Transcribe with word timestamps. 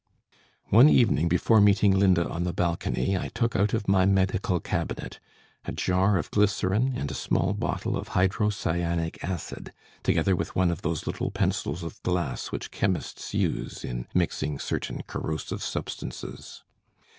"One 0.71 0.89
evening 0.89 1.29
before 1.29 1.61
meeting 1.61 1.91
Linda 1.95 2.27
on 2.27 2.43
the 2.43 2.53
balcony, 2.55 3.15
I 3.15 3.27
took 3.27 3.55
out 3.55 3.75
of 3.75 3.87
my 3.87 4.03
medical 4.07 4.59
cabinet 4.59 5.19
a 5.65 5.71
jar 5.73 6.17
of 6.17 6.31
glycerin 6.31 6.93
and 6.95 7.11
a 7.11 7.13
small 7.13 7.53
bottle 7.53 7.95
of 7.95 8.07
hydrocyanic 8.17 9.23
acid, 9.23 9.71
together 10.01 10.35
with 10.35 10.55
one 10.55 10.71
of 10.71 10.81
those 10.81 11.05
little 11.05 11.29
pencils 11.29 11.83
of 11.83 12.01
glass 12.01 12.47
which 12.51 12.71
chemists 12.71 13.35
use 13.35 13.85
in 13.85 14.07
mixing 14.11 14.57
certain 14.57 15.03
corrosive 15.05 15.61
substances. 15.61 16.63